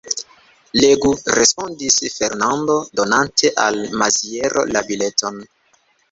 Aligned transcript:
Legu, 0.83 1.09
respondis 1.33 1.97
Fernando, 2.13 2.77
donante 2.99 3.51
al 3.65 3.77
Maziero 4.03 4.63
la 4.71 4.83
bileton. 4.89 5.39